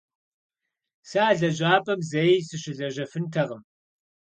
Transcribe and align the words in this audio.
Сэ 1.09 1.19
а 1.29 1.31
лэжьапӏэм 1.39 1.99
зэи 2.09 2.35
сыщылэжьэфынтэкъым. 2.47 3.61